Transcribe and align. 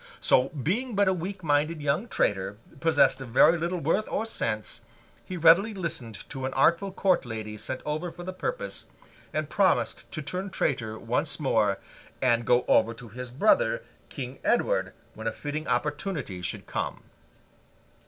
So, 0.19 0.49
being 0.49 0.95
but 0.95 1.07
a 1.07 1.13
weak 1.13 1.43
minded 1.43 1.79
young 1.79 2.07
traitor, 2.07 2.57
possessed 2.79 3.21
of 3.21 3.29
very 3.29 3.55
little 3.55 3.77
worth 3.77 4.09
or 4.09 4.25
sense, 4.25 4.81
he 5.23 5.37
readily 5.37 5.75
listened 5.75 6.27
to 6.31 6.47
an 6.47 6.53
artful 6.55 6.91
court 6.91 7.23
lady 7.23 7.55
sent 7.55 7.81
over 7.85 8.11
for 8.11 8.23
the 8.23 8.33
purpose, 8.33 8.89
and 9.31 9.47
promised 9.47 10.11
to 10.11 10.23
turn 10.23 10.49
traitor 10.49 10.97
once 10.97 11.39
more, 11.39 11.77
and 12.19 12.47
go 12.47 12.65
over 12.67 12.95
to 12.95 13.09
his 13.09 13.29
brother, 13.29 13.83
King 14.09 14.39
Edward, 14.43 14.93
when 15.13 15.27
a 15.27 15.31
fitting 15.31 15.67
opportunity 15.67 16.41
should 16.41 16.65
come. 16.65 17.03